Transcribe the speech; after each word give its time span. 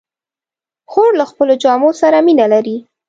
خور 0.91 1.11
له 1.19 1.25
خپلو 1.31 1.53
جامو 1.63 1.89
سره 2.01 2.17
مینه 2.25 2.45
لري. 2.53 2.77